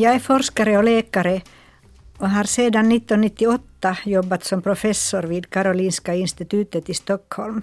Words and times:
Jag 0.00 0.14
är 0.14 0.18
forskare 0.18 0.78
och 0.78 0.84
läkare 0.84 1.42
och 2.18 2.30
har 2.30 2.44
sedan 2.44 2.92
1998 2.92 3.96
jobbat 4.04 4.44
som 4.44 4.62
professor 4.62 5.22
vid 5.22 5.50
Karolinska 5.50 6.14
institutet 6.14 6.88
i 6.88 6.94
Stockholm. 6.94 7.62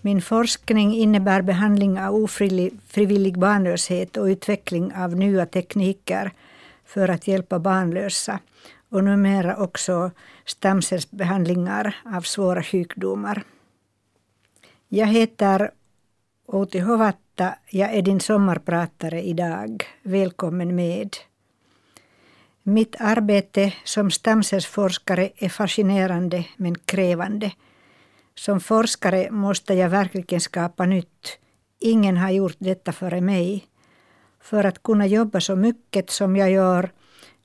Min 0.00 0.22
forskning 0.22 0.94
innebär 0.94 1.42
behandling 1.42 2.00
av 2.00 2.14
ofrivillig 2.14 3.38
barnlöshet 3.38 4.16
och 4.16 4.24
utveckling 4.24 4.94
av 4.94 5.16
nya 5.16 5.46
tekniker 5.46 6.32
för 6.84 7.08
att 7.08 7.28
hjälpa 7.28 7.58
barnlösa 7.58 8.38
och 8.88 9.04
numera 9.04 9.56
också 9.56 10.10
stamcellsbehandlingar 10.44 11.96
av 12.04 12.20
svåra 12.20 12.62
sjukdomar. 12.62 13.42
Jag 14.88 15.06
heter 15.06 15.70
Outi 16.46 16.78
Hovatta. 16.78 17.54
Jag 17.70 17.94
är 17.94 18.02
din 18.02 18.20
sommarpratare 18.20 19.22
idag. 19.22 19.84
Välkommen 20.02 20.74
med. 20.74 21.16
Mitt 22.66 22.96
arbete 22.98 23.72
som 23.84 24.10
stamcellsforskare 24.10 25.30
är 25.36 25.48
fascinerande 25.48 26.46
men 26.56 26.74
krävande. 26.74 27.52
Som 28.34 28.60
forskare 28.60 29.30
måste 29.30 29.74
jag 29.74 29.90
verkligen 29.90 30.40
skapa 30.40 30.86
nytt. 30.86 31.38
Ingen 31.80 32.16
har 32.16 32.30
gjort 32.30 32.56
detta 32.58 32.92
före 32.92 33.20
mig. 33.20 33.64
För 34.40 34.64
att 34.64 34.82
kunna 34.82 35.06
jobba 35.06 35.40
så 35.40 35.56
mycket 35.56 36.10
som 36.10 36.36
jag 36.36 36.50
gör 36.50 36.90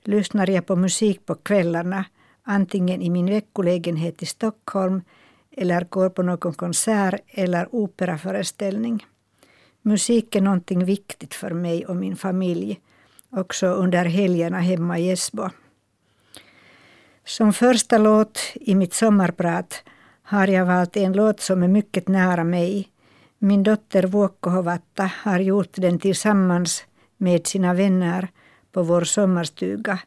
lyssnar 0.04 0.50
jag 0.50 0.66
på 0.66 0.76
musik 0.76 1.26
på 1.26 1.34
kvällarna, 1.34 2.04
antingen 2.42 3.02
i 3.02 3.10
min 3.10 3.26
veckolägenhet 3.26 4.22
i 4.22 4.26
Stockholm 4.26 5.02
eller 5.56 5.84
går 5.84 6.10
på 6.10 6.22
någon 6.22 6.54
konsert 6.54 7.20
eller 7.28 7.74
operaföreställning. 7.74 9.06
Musik 9.82 10.34
är 10.34 10.40
någonting 10.40 10.84
viktigt 10.84 11.34
för 11.34 11.50
mig 11.50 11.86
och 11.86 11.96
min 11.96 12.16
familj, 12.16 12.80
också 13.32 13.66
under 13.66 14.04
helgerna 14.04 14.58
hemma 14.58 14.98
i 14.98 15.10
Esbo. 15.10 15.48
Som 17.24 17.52
första 17.52 17.98
låt 17.98 18.38
i 18.54 18.74
mitt 18.74 18.94
sommarprat 18.94 19.82
har 20.22 20.46
jag 20.46 20.66
valt 20.66 20.96
en 20.96 21.12
låt 21.12 21.40
som 21.40 21.62
är 21.62 21.68
mycket 21.68 22.08
nära 22.08 22.44
mig. 22.44 22.88
Min 23.38 23.62
dotter 23.62 24.02
Vuokko 24.02 24.50
Hovatta 24.50 25.10
har 25.22 25.38
gjort 25.38 25.72
den 25.72 25.98
tillsammans 25.98 26.84
med 27.16 27.46
sina 27.46 27.74
vänner 27.74 28.28
på 28.72 28.82
vår 28.82 29.04
sommarstuga 29.04 29.98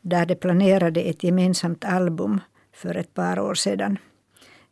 där 0.00 0.26
de 0.26 0.34
planerade 0.34 1.00
ett 1.00 1.24
gemensamt 1.24 1.84
album 1.84 2.40
för 2.72 2.94
ett 2.96 3.14
par 3.14 3.38
år 3.38 3.54
sedan. 3.54 3.98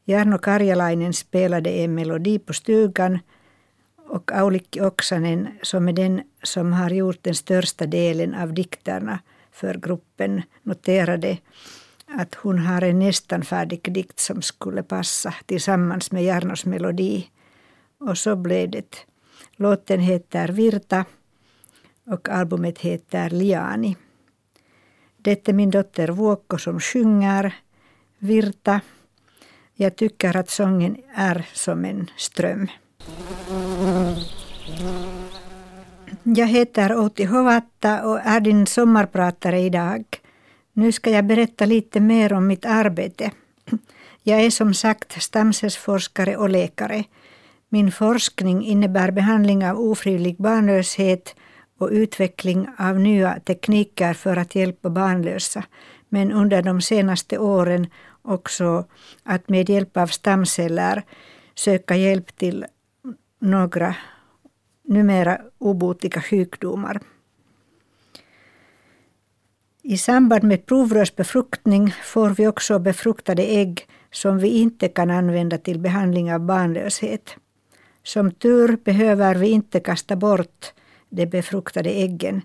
Jarno 0.04 0.38
Karjalainen 0.38 1.12
spelade 1.12 1.70
en 1.70 1.94
melodi 1.94 2.38
på 2.38 2.52
stugan 2.52 3.18
och 4.12 4.32
Aulikki 4.32 4.80
Oksanen, 4.80 5.48
som 5.62 5.88
är 5.88 5.92
den 5.92 6.22
som 6.42 6.72
har 6.72 6.90
gjort 6.90 7.22
den 7.22 7.34
största 7.34 7.86
delen 7.86 8.34
av 8.34 8.54
dikterna 8.54 9.18
för 9.50 9.74
gruppen, 9.74 10.42
noterade 10.62 11.38
att 12.06 12.34
hon 12.34 12.58
har 12.58 12.82
en 12.82 12.98
nästan 12.98 13.42
färdig 13.42 13.92
dikt 13.92 14.20
som 14.20 14.42
skulle 14.42 14.82
passa 14.82 15.34
tillsammans 15.46 16.12
med 16.12 16.24
Jarnos 16.24 16.64
melodi. 16.64 17.30
Och 18.00 18.18
så 18.18 18.36
blev 18.36 18.70
det. 18.70 18.96
Låten 19.56 20.00
heter 20.00 20.48
Virta 20.48 21.04
och 22.06 22.28
albumet 22.28 22.78
heter 22.78 23.30
Liani. 23.30 23.96
Det 25.16 25.48
är 25.48 25.52
min 25.52 25.70
dotter 25.70 26.08
Vuokko 26.08 26.58
som 26.58 26.80
sjunger 26.80 27.54
Virta. 28.18 28.80
Jag 29.74 29.96
tycker 29.96 30.36
att 30.36 30.50
sången 30.50 30.96
är 31.14 31.46
som 31.52 31.84
en 31.84 32.10
ström. 32.16 32.68
Jag 36.22 36.46
heter 36.46 36.96
Outi 36.96 37.24
Hovatta 37.24 38.04
och 38.04 38.20
är 38.24 38.40
din 38.40 38.66
sommarpratare 38.66 39.60
idag. 39.60 40.04
Nu 40.72 40.92
ska 40.92 41.10
jag 41.10 41.24
berätta 41.24 41.66
lite 41.66 42.00
mer 42.00 42.32
om 42.32 42.46
mitt 42.46 42.64
arbete. 42.64 43.30
Jag 44.22 44.40
är 44.40 44.50
som 44.50 44.74
sagt 44.74 45.22
stamcellsforskare 45.22 46.36
och 46.36 46.50
läkare. 46.50 47.04
Min 47.68 47.92
forskning 47.92 48.64
innebär 48.64 49.10
behandling 49.10 49.66
av 49.66 49.80
ofrivillig 49.80 50.36
barnlöshet 50.36 51.34
och 51.78 51.88
utveckling 51.92 52.68
av 52.78 53.00
nya 53.00 53.40
tekniker 53.40 54.14
för 54.14 54.36
att 54.36 54.54
hjälpa 54.54 54.90
barnlösa. 54.90 55.64
Men 56.08 56.32
under 56.32 56.62
de 56.62 56.80
senaste 56.80 57.38
åren 57.38 57.86
också 58.22 58.84
att 59.22 59.48
med 59.48 59.70
hjälp 59.70 59.96
av 59.96 60.06
stamceller 60.06 61.02
söka 61.54 61.96
hjälp 61.96 62.36
till 62.36 62.66
några 63.42 63.96
numera 64.84 65.38
obotliga 65.58 66.20
sjukdomar. 66.20 67.00
I 69.82 69.98
samband 69.98 70.44
med 70.44 70.66
provrörsbefruktning 70.66 71.94
får 72.04 72.30
vi 72.30 72.46
också 72.46 72.78
befruktade 72.78 73.42
ägg 73.42 73.86
som 74.10 74.38
vi 74.38 74.48
inte 74.48 74.88
kan 74.88 75.10
använda 75.10 75.58
till 75.58 75.78
behandling 75.78 76.34
av 76.34 76.40
barnlöshet. 76.40 77.36
Som 78.02 78.30
tur 78.30 78.76
behöver 78.84 79.34
vi 79.34 79.48
inte 79.48 79.80
kasta 79.80 80.16
bort 80.16 80.72
de 81.08 81.26
befruktade 81.26 81.90
äggen 81.90 82.42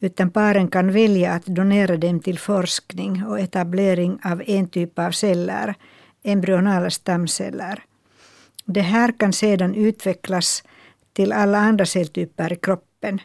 utan 0.00 0.30
paren 0.30 0.68
kan 0.68 0.92
välja 0.92 1.32
att 1.32 1.46
donera 1.46 1.96
dem 1.96 2.20
till 2.20 2.38
forskning 2.38 3.26
och 3.26 3.40
etablering 3.40 4.18
av 4.24 4.42
en 4.46 4.68
typ 4.68 4.98
av 4.98 5.10
celler, 5.10 5.74
embryonala 6.22 6.90
stamceller. 6.90 7.84
Det 8.70 8.80
här 8.80 9.12
kan 9.12 9.32
sedan 9.32 9.74
utvecklas 9.74 10.62
till 11.12 11.32
alla 11.32 11.58
andra 11.58 11.86
celltyper 11.86 12.52
i 12.52 12.56
kroppen. 12.56 13.20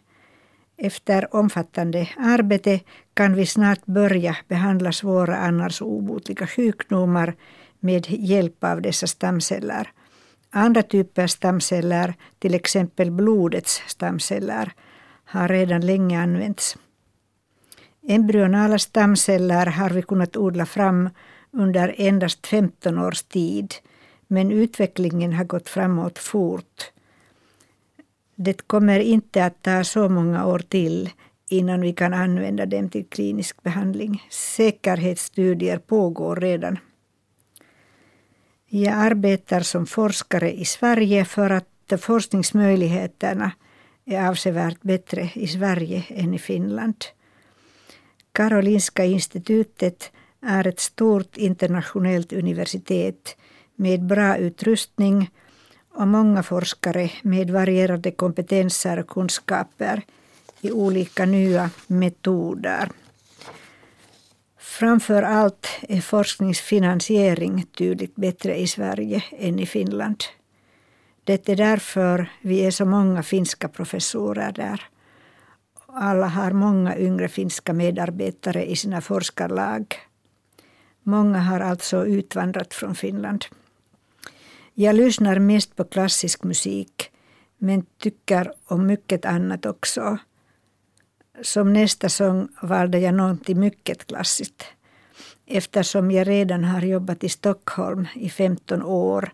Efter 0.78 1.36
omfattande 1.36 2.10
arbete 2.18 2.80
kan 3.14 3.36
vi 3.36 3.46
snart 3.46 3.86
börja 3.86 4.38
behandla 4.48 4.92
svåra 4.92 5.38
annars 5.38 5.82
obotliga 5.82 6.48
sjukdomar 6.48 7.36
med 7.80 8.06
hjälp 8.10 8.64
av 8.64 8.82
dessa 8.82 9.08
stamceller. 9.08 9.92
Andra 10.50 10.84
typer 10.84 11.28
stamceller, 11.28 12.14
till 12.40 12.56
exempel 12.56 13.12
blodets 13.12 13.84
stamceller, 13.88 14.74
har 15.26 15.48
redan 15.48 15.86
länge 15.86 16.22
använts. 16.22 16.78
Embryonala 18.08 18.80
stamceller 18.80 19.66
har 19.66 19.90
vi 19.90 20.02
kunnat 20.02 20.38
odla 20.38 20.66
fram 20.66 21.10
under 21.52 21.96
endast 21.98 22.48
15 22.48 23.00
års 23.00 23.24
tid, 23.24 23.74
men 24.34 24.52
utvecklingen 24.52 25.34
har 25.34 25.44
gått 25.44 25.70
framåt 25.70 26.20
fort. 26.20 26.92
Det 28.36 28.68
kommer 28.68 29.00
inte 29.00 29.46
att 29.46 29.62
ta 29.62 29.84
så 29.84 30.10
många 30.10 30.46
år 30.46 30.60
till 30.60 31.10
innan 31.50 31.82
vi 31.82 31.94
kan 31.94 32.14
använda 32.14 32.66
dem 32.66 32.90
till 32.90 33.06
klinisk 33.06 33.64
behandling. 33.64 34.28
Säkerhetsstudier 34.30 35.78
pågår 35.78 36.36
redan. 36.36 36.78
Jag 38.68 38.94
arbetar 38.94 39.60
som 39.62 39.86
forskare 39.86 40.52
i 40.52 40.66
Sverige 40.66 41.26
för 41.26 41.50
att 41.50 42.02
forskningsmöjligheterna 42.02 43.52
är 44.06 44.28
avsevärt 44.30 44.82
bättre 44.82 45.30
i 45.34 45.48
Sverige 45.48 46.04
än 46.10 46.34
i 46.34 46.40
Finland. 46.40 47.06
Karolinska 48.32 49.06
institutet 49.06 50.12
är 50.42 50.68
ett 50.68 50.80
stort 50.80 51.38
internationellt 51.38 52.34
universitet 52.34 53.38
med 53.76 54.04
bra 54.04 54.38
utrustning 54.38 55.30
och 55.94 56.08
många 56.08 56.44
forskare 56.44 57.12
med 57.22 57.50
varierade 57.50 58.12
kompetenser 58.12 59.00
och 59.00 59.08
kunskaper 59.08 60.02
i 60.62 60.72
olika 60.72 61.26
nya 61.26 61.70
metoder. 61.88 62.90
Framför 64.58 65.24
allt 65.24 65.68
är 65.82 66.02
forskningsfinansiering 66.02 67.66
tydligt 67.78 68.16
bättre 68.16 68.56
i 68.56 68.68
Sverige 68.68 69.24
än 69.32 69.60
i 69.60 69.66
Finland. 69.66 70.24
Det 71.24 71.50
är 71.50 71.56
därför 71.56 72.32
vi 72.42 72.66
är 72.66 72.72
så 72.72 72.86
många 72.86 73.24
finska 73.24 73.68
professorer 73.68 74.52
där. 74.52 74.82
Alla 75.88 76.28
har 76.28 76.52
många 76.52 76.98
yngre 76.98 77.28
finska 77.28 77.74
medarbetare 77.74 78.66
i 78.66 78.76
sina 78.76 79.02
forskarlag. 79.02 79.96
Många 81.04 81.40
har 81.40 81.60
alltså 81.60 82.06
utvandrat 82.06 82.74
från 82.74 82.96
Finland. 82.96 83.46
Jag 84.76 84.96
lyssnar 84.96 85.40
mest 85.40 85.76
på 85.76 85.84
klassisk 85.84 86.44
musik 86.44 87.12
men 87.58 87.86
tycker 87.98 88.54
om 88.66 88.88
mycket 88.88 89.26
annat 89.26 89.66
också. 89.66 90.18
Som 91.42 91.74
nästa 91.74 92.10
sång 92.10 92.48
valde 92.62 93.00
jag 93.00 93.14
någonting 93.14 93.60
mycket 93.60 94.08
klassiskt. 94.08 94.64
Eftersom 95.46 96.12
jag 96.12 96.28
redan 96.28 96.64
har 96.64 96.82
jobbat 96.82 97.24
i 97.24 97.30
Stockholm 97.30 98.08
i 98.16 98.30
15 98.30 98.84
år 98.84 99.34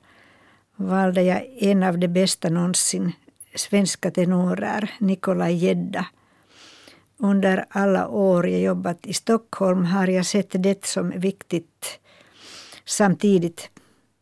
valde 0.75 1.21
jag 1.21 1.47
en 1.57 1.83
av 1.83 2.00
de 2.00 2.07
bästa 2.07 2.50
någonsin, 2.50 3.12
svenska 3.56 4.12
tenorer, 4.12 4.92
Nikolaj 5.00 5.56
Gedda. 5.56 6.06
Under 7.18 7.65
alla 7.69 8.07
år 8.07 8.47
jag 8.47 8.62
jobbat 8.62 9.07
i 9.07 9.13
Stockholm 9.13 9.85
har 9.85 10.07
jag 10.07 10.25
sett 10.25 10.63
det 10.63 10.85
som 10.85 11.09
viktigt 11.09 12.00
samtidigt 12.85 13.69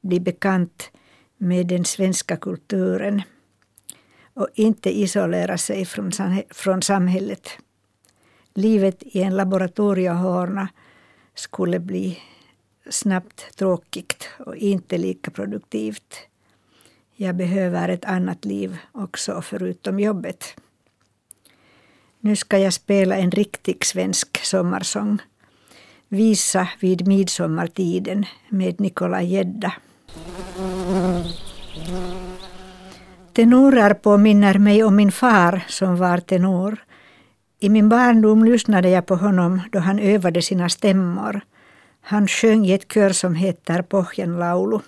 bli 0.02 0.20
bekant 0.20 0.92
med 1.38 1.68
den 1.68 1.86
svenska 1.86 2.38
kulturen 2.38 3.22
och 4.34 4.48
inte 4.54 5.00
isolera 5.00 5.58
sig 5.58 5.86
från, 5.86 6.12
från 6.50 6.82
samhället. 6.82 7.50
livet 8.54 9.04
i 9.04 9.22
en 9.22 9.38
laboratoriehörna 9.38 10.68
skulle 11.36 11.80
bli 11.80 12.20
snabbt 12.90 13.58
tråkigt 13.58 14.30
och 14.40 14.56
inte 14.56 14.98
lika 14.98 15.32
produktivt. 15.32 16.16
Jag 17.16 17.36
behöver 17.36 17.90
ett 17.90 18.06
annat 18.06 18.46
liv 18.46 18.78
också 18.92 19.42
förutom 19.42 20.00
jobbet. 20.00 20.56
Nu 22.20 22.36
ska 22.36 22.58
jag 22.58 22.74
spela 22.74 23.16
en 23.18 23.32
riktig 23.32 23.86
svensk 23.86 24.38
sommarsång. 24.46 25.22
Visa 26.08 26.70
vid 26.80 27.08
midsommartiden 27.08 28.26
med 28.50 28.80
Nikola 28.80 29.22
Gedda. 29.22 29.74
Tenorer 33.34 33.94
påminner 33.94 34.58
mig 34.60 34.84
om 34.84 34.96
min 34.96 35.12
far 35.12 35.64
som 35.68 35.98
var 35.98 36.18
tenor. 36.18 36.78
I 37.60 37.70
min 37.70 37.90
barndom 37.90 38.46
lyssnade 38.46 38.90
jag 38.90 39.06
på 39.06 39.16
honom 39.16 39.62
då 39.72 39.80
han 39.80 40.00
övade 40.00 40.42
sina 40.42 40.70
stämmor. 40.70 41.42
Han 42.02 42.28
sjöng 42.28 42.66
i 42.66 42.74
ett 42.74 42.94
kör 42.94 43.10
som 43.10 43.36
heter 43.36 43.82
Pohjanlaulu. 43.82 44.80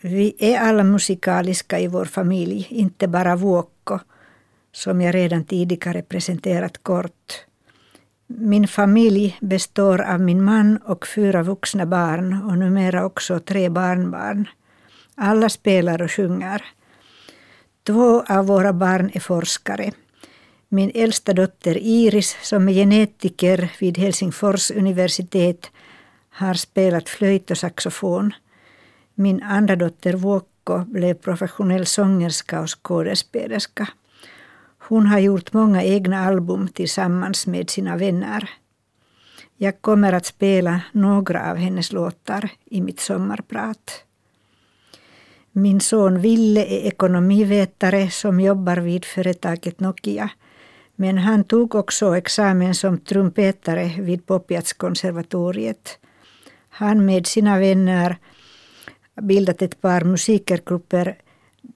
Vi 0.00 0.34
är 0.38 0.60
alla 0.60 0.84
musikaliska 0.84 1.78
i 1.78 1.86
vår 1.86 2.04
familj, 2.04 2.66
inte 2.70 3.08
bara 3.08 3.36
Vuokko, 3.36 3.98
som 4.72 5.00
jag 5.00 5.14
redan 5.14 5.44
tidigare 5.44 6.02
presenterat 6.02 6.82
kort. 6.82 7.45
Min 8.28 8.68
familj 8.68 9.38
består 9.40 10.00
av 10.00 10.20
min 10.20 10.44
man 10.44 10.76
och 10.76 11.06
fyra 11.06 11.42
vuxna 11.42 11.86
barn 11.86 12.42
och 12.42 12.58
numera 12.58 13.04
också 13.04 13.40
tre 13.40 13.68
barnbarn. 13.68 14.48
Alla 15.14 15.48
spelar 15.48 16.02
och 16.02 16.10
sjunger. 16.10 16.64
Två 17.86 18.22
av 18.28 18.46
våra 18.46 18.72
barn 18.72 19.10
är 19.14 19.20
forskare. 19.20 19.92
Min 20.68 20.90
äldsta 20.94 21.32
dotter 21.32 21.78
Iris, 21.78 22.36
som 22.42 22.68
är 22.68 22.72
genetiker 22.72 23.72
vid 23.80 23.98
Helsingfors 23.98 24.70
universitet, 24.70 25.70
har 26.30 26.54
spelat 26.54 27.08
flöjt 27.08 27.50
och 27.50 27.58
saxofon. 27.58 28.34
Min 29.14 29.42
andra 29.42 29.76
dotter 29.76 30.12
Vuokko 30.12 30.84
blev 30.84 31.14
professionell 31.14 31.86
sångerska 31.86 32.60
och 32.60 32.70
skådespelerska. 32.70 33.88
Hon 34.88 35.06
har 35.06 35.18
gjort 35.18 35.52
många 35.52 35.82
egna 35.82 36.18
album 36.18 36.68
tillsammans 36.68 37.46
med 37.46 37.70
sina 37.70 37.96
vänner. 37.96 38.50
Jag 39.56 39.82
kommer 39.82 40.12
att 40.12 40.26
spela 40.26 40.80
några 40.92 41.50
av 41.50 41.56
hennes 41.56 41.92
låtar 41.92 42.50
i 42.64 42.80
mitt 42.80 43.00
sommarprat. 43.00 44.04
Min 45.52 45.80
son 45.80 46.20
Ville 46.20 46.64
är 46.64 46.86
ekonomivetare 46.86 48.10
som 48.10 48.40
jobbar 48.40 48.76
vid 48.76 49.04
företaget 49.04 49.80
Nokia. 49.80 50.30
Men 50.96 51.18
han 51.18 51.44
tog 51.44 51.74
också 51.74 52.16
examen 52.16 52.74
som 52.74 52.98
trumpetare 52.98 53.90
vid 53.98 54.26
Popiatskonservatoriet. 54.26 55.98
Han 56.68 57.04
med 57.04 57.26
sina 57.26 57.58
vänner 57.58 58.16
bildat 59.20 59.62
ett 59.62 59.80
par 59.80 60.04
musikergrupper 60.04 61.16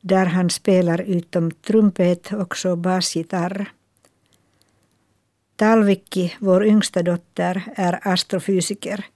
där 0.00 0.26
han 0.26 0.50
spelar 0.50 1.00
utom 1.00 1.50
trumpet 1.50 2.32
också 2.32 2.76
basgitarr. 2.76 3.72
Talvikki, 5.56 6.34
vår 6.38 6.66
yngsta 6.66 7.02
dotter, 7.02 7.62
är 7.76 8.08
astrofysiker. 8.08 9.06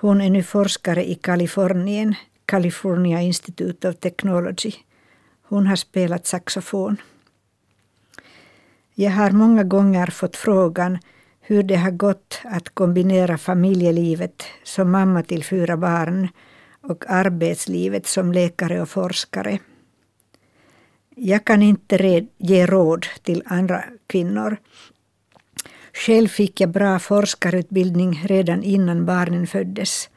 Hon 0.00 0.20
är 0.20 0.30
nu 0.30 0.42
forskare 0.42 1.10
i 1.10 1.14
Kalifornien, 1.14 2.14
California 2.44 3.20
Institute 3.20 3.88
of 3.88 3.96
Technology. 3.96 4.72
Hon 5.42 5.66
har 5.66 5.76
spelat 5.76 6.26
saxofon. 6.26 6.96
Jag 8.94 9.10
har 9.10 9.30
många 9.30 9.64
gånger 9.64 10.06
fått 10.06 10.36
frågan 10.36 10.98
hur 11.40 11.62
det 11.62 11.76
har 11.76 11.90
gått 11.90 12.40
att 12.44 12.68
kombinera 12.68 13.38
familjelivet 13.38 14.42
som 14.64 14.90
mamma 14.90 15.22
till 15.22 15.44
fyra 15.44 15.76
barn 15.76 16.28
och 16.80 17.04
arbetslivet 17.08 18.06
som 18.06 18.32
läkare 18.32 18.82
och 18.82 18.88
forskare. 18.88 19.58
Jag 21.20 21.44
kan 21.44 21.62
inte 21.62 22.26
ge 22.38 22.66
råd 22.66 23.06
till 23.22 23.42
andra 23.46 23.84
kvinnor. 24.06 24.56
Själv 25.92 26.28
fick 26.28 26.60
jag 26.60 26.70
bra 26.70 26.98
forskarutbildning 26.98 28.22
redan 28.24 28.62
innan 28.62 29.06
barnen 29.06 29.46
föddes 29.46 30.08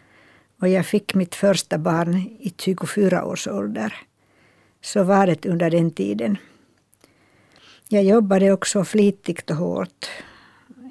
och 0.59 0.67
jag 0.67 0.85
fick 0.85 1.15
mitt 1.15 1.35
första 1.35 1.77
barn 1.77 2.15
i 2.39 2.53
24 2.57 3.25
års 3.25 3.47
ålder. 3.47 3.93
Så 4.81 5.03
var 5.03 5.27
det 5.27 5.45
under 5.45 5.69
den 5.69 5.91
tiden. 5.91 6.37
Jag 7.89 8.03
jobbade 8.03 8.51
också 8.51 8.83
flitigt 8.83 9.49
och 9.49 9.55
hårt. 9.55 10.09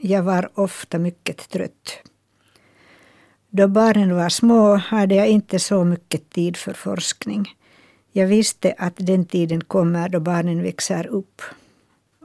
Jag 0.00 0.22
var 0.22 0.50
ofta 0.54 0.98
mycket 0.98 1.50
trött. 1.50 2.02
Då 3.50 3.68
barnen 3.68 4.16
var 4.16 4.28
små 4.28 4.74
hade 4.74 5.14
jag 5.14 5.28
inte 5.28 5.58
så 5.58 5.84
mycket 5.84 6.30
tid 6.30 6.56
för 6.56 6.72
forskning. 6.72 7.59
Jag 8.12 8.26
visste 8.26 8.74
att 8.78 8.94
den 8.96 9.24
tiden 9.24 9.60
kommer 9.60 10.08
då 10.08 10.20
barnen 10.20 10.62
växer 10.62 11.06
upp. 11.06 11.42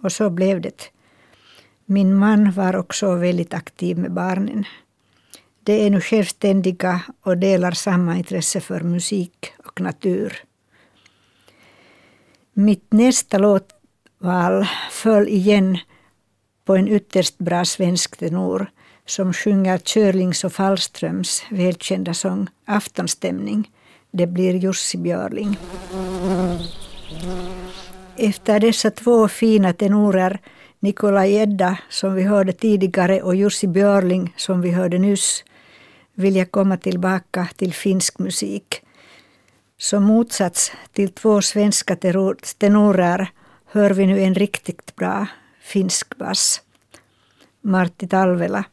Och 0.02 0.12
så 0.12 0.30
blev 0.30 0.62
det. 0.62 0.84
Min 1.86 2.16
man 2.16 2.52
var 2.52 2.76
också 2.76 3.16
väldigt 3.16 3.54
aktiv 3.54 3.98
med 3.98 4.12
barnen. 4.12 4.66
De 5.64 5.86
är 5.86 5.90
nu 5.90 6.02
självständiga 6.02 7.02
och 7.22 7.38
delar 7.38 7.72
samma 7.72 8.18
intresse 8.18 8.60
för 8.60 8.82
musik 8.82 9.54
och 9.66 9.82
natur. 9.82 10.44
Mitt 12.54 12.94
nästa 12.94 13.38
låtval 13.38 14.66
föll 14.92 15.28
igen 15.28 15.78
på 16.66 16.76
en 16.76 16.88
ytterst 16.88 17.38
bra 17.38 17.66
svensk 17.66 18.18
tenor 18.18 18.68
som 19.06 19.34
sjunger 19.34 19.78
Körlings 19.78 20.44
och 20.44 20.54
Fallströms 20.54 21.44
välkända 21.50 22.14
sång 22.14 22.48
Aftonstämning. 22.66 23.72
Det 24.18 24.28
blir 24.28 24.54
Jussi 24.54 24.98
Björling. 24.98 25.58
Efter 28.18 28.60
dessa 28.60 28.92
två 28.92 29.28
fina 29.28 29.74
tenorer, 29.74 30.40
Nikolaj 30.80 31.36
Edda 31.36 31.78
som 31.90 32.16
vi 32.16 32.24
hörde 32.24 32.54
tidigare 32.54 33.22
och 33.22 33.36
Jussi 33.36 33.68
Björling 33.68 34.34
som 34.38 34.62
vi 34.62 34.72
hörde 34.72 34.98
nyss, 34.98 35.44
vill 36.14 36.36
jag 36.36 36.52
komma 36.52 36.78
tillbaka 36.78 37.48
till 37.56 37.74
finsk 37.74 38.20
musik. 38.20 38.82
Som 39.78 40.04
motsats 40.04 40.72
till 40.94 41.10
två 41.10 41.42
svenska 41.42 41.96
tenorer 42.58 43.32
hör 43.66 43.92
vi 43.92 44.06
nu 44.06 44.22
en 44.22 44.36
riktigt 44.36 44.96
bra 44.96 45.28
finsk 45.62 46.18
bass. 46.18 46.62
Martti 47.62 48.08
Talvela 48.08 48.64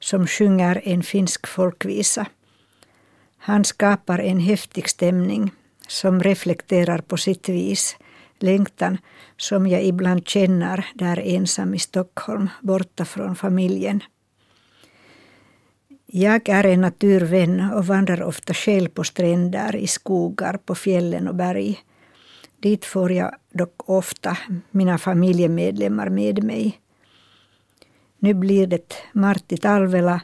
som 0.00 0.26
sjunger 0.26 0.80
en 0.84 1.02
finsk 1.02 1.46
folkvisa. 1.46 2.26
Han 3.38 3.64
skapar 3.64 4.18
en 4.18 4.40
häftig 4.40 4.88
stämning 4.88 5.52
som 5.88 6.22
reflekterar 6.22 6.98
på 6.98 7.16
sitt 7.16 7.48
vis 7.48 7.96
längtan 8.38 8.98
som 9.36 9.66
jag 9.66 9.84
ibland 9.84 10.28
känner 10.28 10.86
där 10.94 11.18
ensam 11.18 11.74
i 11.74 11.78
Stockholm, 11.78 12.48
borta 12.60 13.04
från 13.04 13.36
familjen. 13.36 14.02
Jag 16.06 16.48
är 16.48 16.66
en 16.66 16.80
naturvän 16.80 17.72
och 17.74 17.86
vandrar 17.86 18.22
ofta 18.22 18.54
själv 18.54 18.88
på 18.88 19.04
stränder, 19.04 19.76
i 19.76 19.86
skogar, 19.86 20.58
på 20.64 20.74
fjällen 20.74 21.28
och 21.28 21.34
berg. 21.34 21.78
Dit 22.60 22.84
får 22.84 23.12
jag 23.12 23.34
dock 23.52 23.88
ofta 23.88 24.38
mina 24.70 24.98
familjemedlemmar 24.98 26.08
med 26.08 26.44
mig. 26.44 26.80
Nu 28.18 28.34
blir 28.34 28.66
det 28.66 28.94
Martti 29.12 29.56
Talvela 29.56 30.20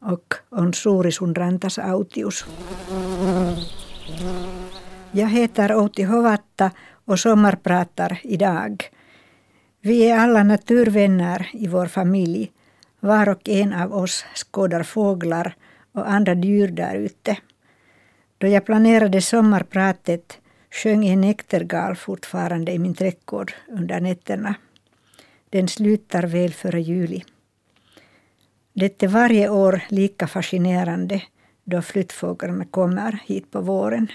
och 0.00 0.34
On 0.50 0.72
suuri 0.74 1.12
sun 1.12 1.34
rantas 1.34 1.78
autius. 1.78 2.44
Jag 5.12 5.28
heter 5.28 5.74
Outi 5.76 6.02
Hovatta 6.02 6.70
och 7.04 7.20
sommarpratar 7.20 8.20
idag. 8.22 8.84
Vi 9.80 10.08
är 10.10 10.18
alla 10.18 10.42
naturvänner 10.42 11.50
i 11.52 11.66
vår 11.66 11.86
familj. 11.86 12.52
Var 13.00 13.28
och 13.28 13.48
en 13.48 13.72
av 13.72 13.94
oss 13.94 14.24
skådar 14.34 14.82
fåglar 14.82 15.56
och 15.92 16.10
andra 16.10 16.34
djur 16.34 16.68
där 16.68 16.94
ute. 16.94 17.36
Då 18.38 18.46
jag 18.46 18.66
planerade 18.66 19.20
sommarpratet 19.20 20.38
sjöng 20.70 21.06
en 21.06 21.20
näktergal 21.20 21.96
fortfarande 21.96 22.72
i 22.72 22.78
min 22.78 22.94
trädgård 22.94 23.52
under 23.68 24.00
nätterna. 24.00 24.54
Den 25.50 25.68
slutar 25.68 26.22
väl 26.22 26.52
före 26.52 26.80
juli. 26.80 27.22
Det 28.72 29.02
är 29.02 29.08
varje 29.08 29.48
år 29.48 29.82
lika 29.88 30.26
fascinerande 30.26 31.22
då 31.64 31.82
flyttfåglarna 31.82 32.64
kommer 32.64 33.20
hit 33.26 33.50
på 33.50 33.60
våren. 33.60 34.08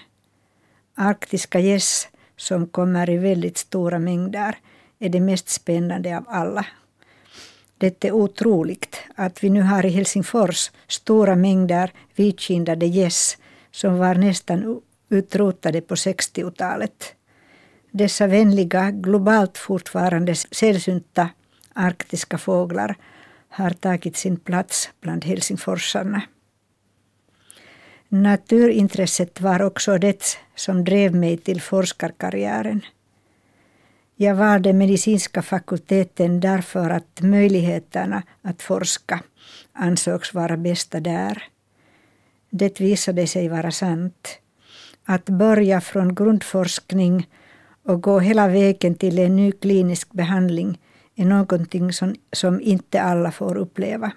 Arktiska 0.96 1.60
gäss 1.60 2.08
som 2.38 2.68
kommer 2.68 3.10
i 3.10 3.18
väldigt 3.18 3.58
stora 3.58 4.00
mängder 4.00 4.58
är 5.00 5.10
det 5.10 5.20
mest 5.20 5.50
spännande 5.50 6.18
av 6.18 6.26
alla. 6.28 6.66
Det 7.78 8.06
är 8.06 8.12
otroligt 8.12 8.98
att 9.16 9.44
vi 9.44 9.50
nu 9.50 9.62
har 9.62 9.86
i 9.86 9.90
Helsingfors 9.90 10.72
stora 10.88 11.36
mängder 11.36 11.92
vitkindade 12.16 12.86
gäss 12.86 13.38
som 13.72 13.98
var 13.98 14.16
nästan 14.16 14.82
utrotade 15.10 15.82
på 15.82 15.96
60-talet. 15.96 17.16
Dessa 17.92 18.28
vänliga, 18.28 18.92
globalt 18.92 19.58
fortfarande 19.58 20.36
sällsynta 20.36 21.30
arktiska 21.74 22.38
fåglar 22.38 22.96
har 23.56 23.70
tagit 23.70 24.18
sin 24.18 24.38
plats 24.38 24.90
bland 25.02 25.26
helsingforsarna. 25.26 26.22
Naturintresset 28.10 29.42
var 29.42 29.62
också 29.62 29.98
det 29.98 30.38
som 30.56 30.84
drev 30.84 31.16
mig 31.16 31.38
till 31.38 31.62
forskarkarriären. 31.62 32.82
Jag 34.16 34.36
valde 34.36 34.74
medicinska 34.74 35.42
fakulteten 35.42 36.40
därför 36.40 36.90
att 36.90 37.22
möjligheterna 37.22 38.24
att 38.42 38.62
forska 38.62 39.20
ansågs 39.74 40.34
vara 40.34 40.58
bästa 40.58 41.00
där. 41.00 41.44
Det 42.50 42.80
visade 42.82 43.28
sig 43.28 43.50
vara 43.50 43.72
sant. 43.72 44.40
Att 45.06 45.26
börja 45.26 45.82
från 45.82 46.16
grundforskning 46.16 47.28
och 47.84 48.02
gå 48.02 48.20
hela 48.20 48.48
vägen 48.48 48.96
till 48.96 49.20
en 49.20 49.36
ny 49.36 49.52
klinisk 49.52 50.12
behandling 50.12 50.78
är 51.16 51.26
någonting 51.26 51.94
som, 51.94 52.16
som 52.32 52.62
inte 52.62 53.02
alla 53.02 53.32
får 53.32 53.58
uppleva. 53.58 54.12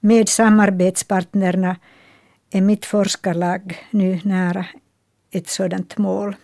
Med 0.00 0.28
samarbetspartnerna 0.28 1.76
är 2.50 2.60
mitt 2.60 2.84
forskarlag 2.86 3.86
nu 3.90 4.20
nära 4.24 4.66
ett 5.30 5.48
sådant 5.48 5.98
mål. 5.98 6.36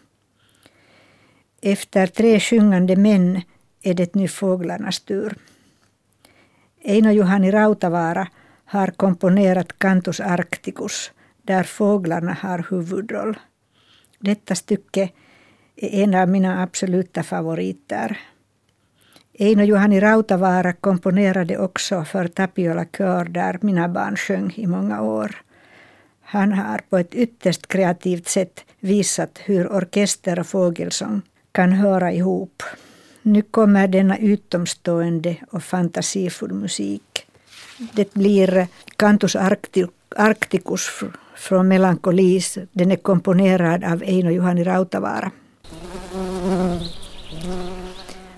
Efter 1.62 2.06
tre 2.06 2.40
sjungande 2.40 2.96
män 2.96 3.40
är 3.82 3.94
det 3.94 4.14
nu 4.14 4.28
fåglarnas 4.28 5.00
tur. 5.00 5.36
Eino 6.80 7.10
Juhani 7.10 7.50
Rautavaara 7.50 8.28
har 8.64 8.86
komponerat 8.86 9.78
Cantus 9.78 10.20
Arcticus 10.20 11.10
där 11.42 11.62
fåglarna 11.62 12.36
har 12.40 12.66
huvudroll. 12.70 13.38
Detta 14.18 14.54
stycke 14.54 15.10
är 15.76 16.02
en 16.02 16.14
av 16.14 16.28
mina 16.28 16.62
absoluta 16.62 17.22
favoriter. 17.22 18.20
Eino 19.42 19.64
Juhani 19.64 20.00
Rautavaara 20.00 20.72
komponerade 20.72 21.58
också 21.58 22.04
för 22.04 22.28
Tapiola 22.28 22.84
Kör 22.84 23.24
där 23.24 23.58
mina 23.60 23.88
barn 23.88 24.16
sjöng 24.16 24.52
i 24.56 24.66
många 24.66 25.02
år. 25.02 25.36
Han 26.22 26.52
har 26.52 26.80
på 26.90 26.98
ett 26.98 27.14
ytterst 27.14 27.66
kreativt 27.66 28.28
sätt 28.28 28.64
visat 28.80 29.38
hur 29.44 29.72
orkester 29.72 30.38
och 30.38 30.46
fågelsång 30.46 31.22
kan 31.52 31.72
höra 31.72 32.12
ihop. 32.12 32.62
Nu 33.22 33.42
kommer 33.42 33.88
denna 33.88 34.18
utomstående 34.18 35.36
och 35.50 35.62
fantasifull 35.62 36.52
musik. 36.52 37.26
Det 37.92 38.14
blir 38.14 38.66
Cantus 38.96 39.36
Arcticus 40.16 40.90
från 41.36 41.68
Melankolis. 41.68 42.58
Den 42.72 42.92
är 42.92 42.96
komponerad 42.96 43.84
av 43.84 44.02
Eino 44.02 44.30
Juhani 44.30 44.64
Rautavaara. 44.64 45.30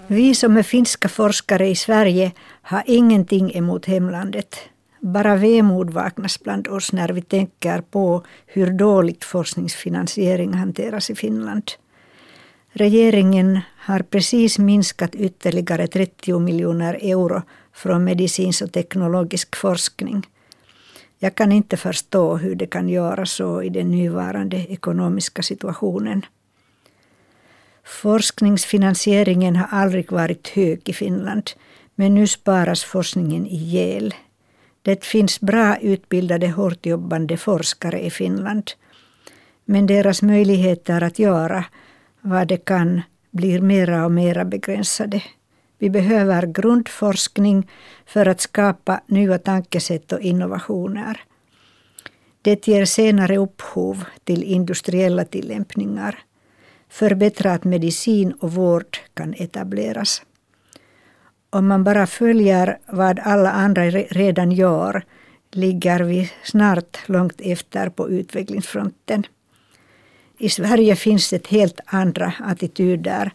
Vi 0.08 0.34
som 0.34 0.56
är 0.56 0.62
finska 0.62 1.08
forskare 1.08 1.68
i 1.68 1.76
Sverige 1.76 2.32
har 2.62 2.82
ingenting 2.86 3.54
emot 3.54 3.86
hemlandet. 3.86 4.56
Bara 5.00 5.36
vemod 5.36 5.90
vaknas 5.90 6.40
bland 6.40 6.68
oss 6.68 6.92
när 6.92 7.08
vi 7.08 7.22
tänker 7.22 7.80
på 7.80 8.24
hur 8.46 8.70
dåligt 8.70 9.24
forskningsfinansiering 9.24 10.54
hanteras 10.54 11.10
i 11.10 11.14
Finland. 11.14 11.70
Regeringen 12.72 13.60
har 13.78 13.98
precis 13.98 14.58
minskat 14.58 15.14
ytterligare 15.14 15.86
30 15.86 16.38
miljoner 16.38 16.94
euro 16.94 17.42
från 17.72 18.04
medicinsk 18.04 18.62
och 18.62 18.72
teknologisk 18.72 19.56
forskning. 19.56 20.26
Jag 21.18 21.34
kan 21.34 21.52
inte 21.52 21.76
förstå 21.76 22.36
hur 22.36 22.54
det 22.54 22.66
kan 22.66 22.88
göra 22.88 23.26
så 23.26 23.62
i 23.62 23.68
den 23.68 23.90
nuvarande 23.90 24.56
ekonomiska 24.56 25.42
situationen. 25.42 26.22
Forskningsfinansieringen 27.84 29.56
har 29.56 29.68
aldrig 29.70 30.12
varit 30.12 30.48
hög 30.48 30.88
i 30.88 30.92
Finland, 30.92 31.50
men 31.94 32.14
nu 32.14 32.26
sparas 32.26 32.84
forskningen 32.84 33.46
ihjäl. 33.46 34.14
Det 34.82 35.04
finns 35.04 35.40
bra 35.40 35.76
utbildade, 35.76 36.48
hårt 36.48 36.86
jobbande 36.86 37.36
forskare 37.36 38.00
i 38.00 38.10
Finland. 38.10 38.70
Men 39.64 39.86
deras 39.86 40.22
möjligheter 40.22 41.02
att 41.02 41.18
göra 41.18 41.64
vad 42.20 42.48
de 42.48 42.56
kan 42.56 43.02
blir 43.30 43.60
mera 43.60 44.04
och 44.04 44.12
mera 44.12 44.44
begränsade. 44.44 45.22
Vi 45.78 45.90
behöver 45.90 46.46
grundforskning 46.46 47.70
för 48.06 48.26
att 48.26 48.40
skapa 48.40 49.00
nya 49.06 49.38
tankesätt 49.38 50.12
och 50.12 50.20
innovationer. 50.20 51.20
Det 52.42 52.68
ger 52.68 52.84
senare 52.84 53.36
upphov 53.36 54.04
till 54.24 54.42
industriella 54.42 55.24
tillämpningar. 55.24 56.18
Förbättrad 56.94 57.66
medicin 57.66 58.32
och 58.32 58.52
vård 58.52 58.98
kan 59.14 59.34
etableras. 59.34 60.22
Om 61.50 61.66
man 61.66 61.84
bara 61.84 62.06
följer 62.06 62.78
vad 62.86 63.18
alla 63.18 63.52
andra 63.52 63.90
redan 63.90 64.52
gör 64.52 65.04
ligger 65.50 66.00
vi 66.00 66.32
snart 66.44 67.08
långt 67.08 67.40
efter 67.40 67.88
på 67.88 68.10
utvecklingsfronten. 68.10 69.26
I 70.38 70.48
Sverige 70.48 70.96
finns 70.96 71.30
det 71.30 71.46
helt 71.46 71.80
andra 71.86 72.32
attityder 72.40 73.30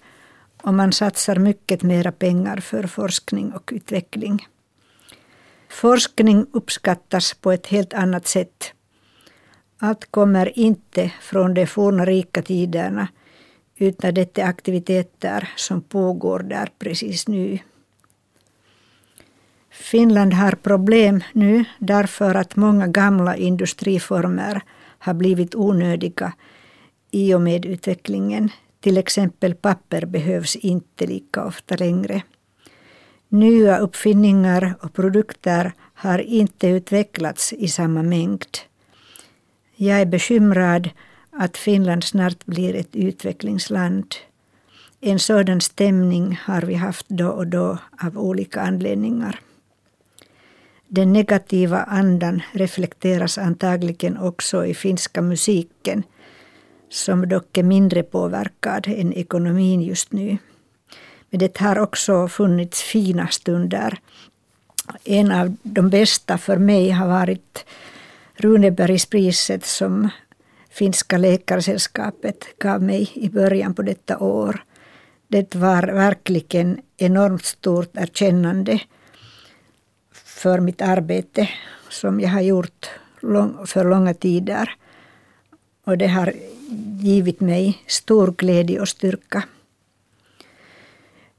och 0.61 0.73
man 0.73 0.91
satsar 0.93 1.35
mycket 1.35 1.83
mera 1.83 2.11
pengar 2.11 2.57
för 2.57 2.83
forskning 2.83 3.51
och 3.51 3.69
utveckling. 3.73 4.47
Forskning 5.69 6.45
uppskattas 6.51 7.33
på 7.33 7.51
ett 7.51 7.67
helt 7.67 7.93
annat 7.93 8.27
sätt. 8.27 8.73
Allt 9.77 10.11
kommer 10.11 10.59
inte 10.59 11.11
från 11.21 11.53
de 11.53 11.65
forna 11.67 12.05
rika 12.05 12.41
tiderna 12.41 13.07
utan 13.79 14.13
det 14.13 14.37
är 14.37 14.45
aktiviteter 14.45 15.49
som 15.55 15.81
pågår 15.81 16.39
där 16.39 16.69
precis 16.79 17.27
nu. 17.27 17.59
Finland 19.69 20.33
har 20.33 20.51
problem 20.51 21.23
nu 21.33 21.65
därför 21.79 22.35
att 22.35 22.55
många 22.55 22.87
gamla 22.87 23.35
industriformer 23.35 24.61
har 24.99 25.13
blivit 25.13 25.55
onödiga 25.55 26.33
i 27.11 27.33
och 27.33 27.41
med 27.41 27.65
utvecklingen. 27.65 28.49
Till 28.79 28.97
exempel 28.97 29.55
papper 29.55 30.05
behövs 30.05 30.55
inte 30.55 31.05
lika 31.07 31.45
ofta 31.45 31.75
längre. 31.75 32.21
Nya 33.29 33.77
uppfinningar 33.77 34.75
och 34.81 34.93
produkter 34.93 35.73
har 35.93 36.19
inte 36.19 36.67
utvecklats 36.67 37.53
i 37.53 37.67
samma 37.67 38.03
mängd. 38.03 38.57
Jag 39.75 40.01
är 40.01 40.05
bekymrad 40.05 40.89
att 41.41 41.57
Finland 41.57 42.03
snart 42.03 42.45
blir 42.45 42.75
ett 42.75 42.95
utvecklingsland. 42.95 44.15
En 45.01 45.19
sådan 45.19 45.61
stämning 45.61 46.39
har 46.43 46.61
vi 46.61 46.73
haft 46.73 47.05
då 47.09 47.27
och 47.27 47.47
då 47.47 47.77
av 48.03 48.17
olika 48.17 48.61
anledningar. 48.61 49.39
Den 50.87 51.13
negativa 51.13 51.77
andan 51.77 52.41
reflekteras 52.51 53.37
antagligen 53.37 54.17
också 54.17 54.65
i 54.65 54.73
finska 54.73 55.21
musiken 55.21 56.03
som 56.89 57.29
dock 57.29 57.57
är 57.57 57.63
mindre 57.63 58.03
påverkad 58.03 58.87
än 58.87 59.13
ekonomin 59.13 59.81
just 59.81 60.11
nu. 60.11 60.37
Men 61.29 61.39
det 61.39 61.57
har 61.57 61.79
också 61.79 62.27
funnits 62.27 62.81
fina 62.81 63.27
stunder. 63.27 63.99
En 65.03 65.31
av 65.31 65.55
de 65.63 65.89
bästa 65.89 66.37
för 66.37 66.57
mig 66.57 66.89
har 66.89 67.07
varit 67.07 67.65
Runebergspriset 68.35 69.65
som 69.65 70.09
Finska 70.69 71.17
läkarsällskapet 71.17 72.45
gav 72.59 72.83
mig 72.83 73.11
i 73.13 73.29
början 73.29 73.73
på 73.73 73.81
detta 73.81 74.17
år. 74.17 74.63
Det 75.27 75.55
var 75.55 75.83
verkligen 75.83 76.81
enormt 76.97 77.45
stort 77.45 77.97
erkännande 77.97 78.81
för 80.11 80.59
mitt 80.59 80.81
arbete 80.81 81.49
som 81.89 82.19
jag 82.19 82.29
har 82.29 82.41
gjort 82.41 82.89
för 83.65 83.89
långa 83.89 84.13
tider. 84.13 84.75
Och 85.85 85.97
det 85.97 86.07
har 86.07 86.33
givit 87.01 87.39
mig 87.41 87.83
stor 87.87 88.31
glädje 88.31 88.79
och 88.79 88.89
styrka. 88.89 89.43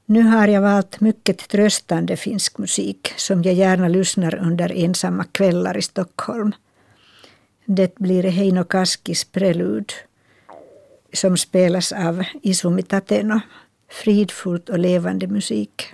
Nu 0.05 0.21
har 0.21 0.47
jag 0.47 0.61
valt 0.61 0.99
mycket 0.99 1.49
tröstande 1.49 2.17
finsk 2.17 2.57
musik 2.57 3.13
som 3.17 3.43
jag 3.43 3.53
gärna 3.53 3.87
lyssnar 3.87 4.35
under 4.35 4.71
ensamma 4.71 5.23
kvällar 5.23 5.77
i 5.77 5.81
Stockholm. 5.81 6.51
Det 7.73 7.95
blir 7.95 8.23
Heino 8.23 8.63
Kaskis 8.63 9.25
prelud 9.25 9.93
som 11.13 11.37
spelas 11.37 11.91
av 11.91 12.23
Isumi 12.41 12.83
Tateno. 12.83 13.39
Fridfullt 13.89 14.69
och 14.69 14.79
levande 14.79 15.27
musik. 15.27 15.93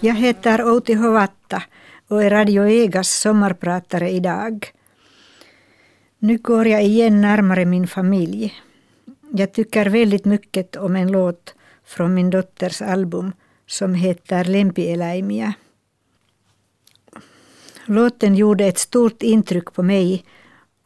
Jag 0.00 0.14
heter 0.14 0.62
Outi 0.62 0.94
Hovatta 0.94 1.62
och 2.08 2.22
är 2.24 2.30
Radio 2.30 2.68
Egas 2.68 3.20
sommarpratare 3.20 4.10
idag. 4.10 4.72
Nu 6.18 6.38
går 6.38 6.66
jag 6.66 6.84
igen 6.84 7.20
närmare 7.20 7.64
min 7.64 7.86
familj. 7.86 8.54
Jag 9.32 9.52
tycker 9.52 9.86
väldigt 9.86 10.24
mycket 10.24 10.76
om 10.76 10.96
en 10.96 11.12
låt 11.12 11.54
från 11.84 12.14
min 12.14 12.30
dotters 12.30 12.82
album 12.82 13.32
som 13.66 13.94
heter 13.94 14.44
Lempieläimiä. 14.44 15.52
Låten 17.86 18.34
gjorde 18.34 18.64
ett 18.64 18.78
stort 18.78 19.22
intryck 19.22 19.72
på 19.72 19.82
mig 19.82 20.24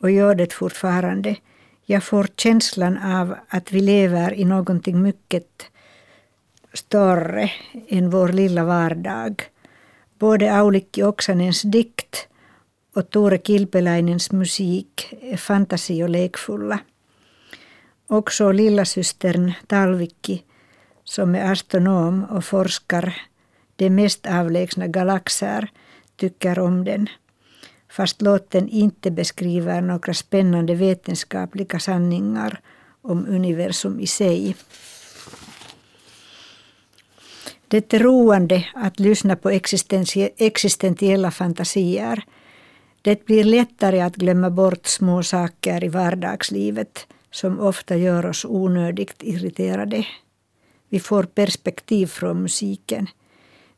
och 0.00 0.10
gör 0.10 0.34
det 0.34 0.52
fortfarande. 0.52 1.36
Jag 1.84 2.04
får 2.04 2.28
känslan 2.36 2.98
av 2.98 3.34
att 3.48 3.72
vi 3.72 3.80
lever 3.80 4.34
i 4.34 4.44
någonting 4.44 5.02
mycket 5.02 5.70
större 6.72 7.50
än 7.88 8.10
vår 8.10 8.28
lilla 8.28 8.64
vardag. 8.64 9.42
Både 10.18 10.54
Aulikki 10.54 11.02
Oksanens 11.02 11.62
dikt 11.62 12.28
och 12.94 13.10
Tore 13.10 13.38
Kilpeläinens 13.38 14.32
musik 14.32 15.14
är 15.20 15.36
fantasi 15.36 16.02
och 16.02 16.08
lekfulla. 16.08 16.78
Också 18.06 18.52
lillasystern 18.52 19.52
Talvikki, 19.66 20.42
som 21.04 21.34
är 21.34 21.52
astronom 21.52 22.24
och 22.24 22.44
forskar 22.44 23.16
de 23.76 23.90
mest 23.90 24.26
avlägsna 24.26 24.86
galaxer, 24.86 25.70
tycker 26.16 26.58
om 26.58 26.84
den. 26.84 27.08
Fast 27.88 28.22
låten 28.22 28.68
inte 28.68 29.10
beskriver 29.10 29.80
några 29.80 30.14
spännande 30.14 30.74
vetenskapliga 30.74 31.78
sanningar 31.78 32.60
om 33.02 33.26
universum 33.26 34.00
i 34.00 34.06
sig. 34.06 34.56
Det 37.68 37.94
är 37.94 37.98
roande 37.98 38.68
att 38.74 39.00
lyssna 39.00 39.36
på 39.36 39.50
existentiella 40.36 41.30
fantasier. 41.30 42.24
Det 43.02 43.24
blir 43.24 43.44
lättare 43.44 44.00
att 44.00 44.16
glömma 44.16 44.50
bort 44.50 44.86
små 44.86 45.22
saker 45.22 45.84
i 45.84 45.88
vardagslivet 45.88 47.06
som 47.30 47.60
ofta 47.60 47.96
gör 47.96 48.26
oss 48.26 48.44
onödigt 48.44 49.22
irriterade. 49.22 50.06
Vi 50.88 51.00
får 51.00 51.22
perspektiv 51.22 52.06
från 52.06 52.42
musiken. 52.42 53.06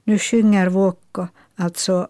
Nu 0.09 0.19
sjunger 0.19 0.69
Vuokko, 0.69 1.27
alltså 1.57 2.09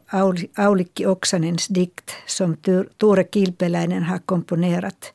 Aulikki 0.54 1.06
Oksanens 1.06 1.66
dikt 1.68 2.10
som 2.26 2.56
Tore 2.96 3.24
Kilpeläinen 3.24 4.02
har 4.02 4.18
komponerat 4.18 5.12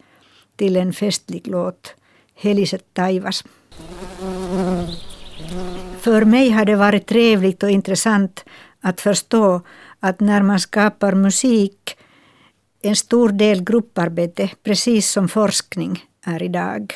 till 0.55 0.77
en 0.77 0.93
festlig 0.93 1.47
låt, 1.47 1.95
Heliset 2.35 2.93
taivas. 2.93 3.43
För 5.99 6.25
mig 6.25 6.49
har 6.49 6.65
det 6.65 6.75
varit 6.75 7.07
trevligt 7.07 7.63
och 7.63 7.69
intressant 7.69 8.45
att 8.81 9.01
förstå 9.01 9.61
att 9.99 10.19
när 10.19 10.41
man 10.41 10.59
skapar 10.59 11.15
musik 11.15 11.97
en 12.81 12.95
stor 12.95 13.29
del 13.29 13.63
grupparbete, 13.63 14.49
precis 14.63 15.11
som 15.11 15.29
forskning 15.29 16.03
är 16.25 16.43
idag. 16.43 16.93